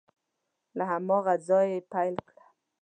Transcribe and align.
له 0.77 0.83
هماغه 0.91 1.33
ځایه 1.47 1.69
یې 1.73 1.79
پیل 1.91 2.15
کړه 2.27 2.43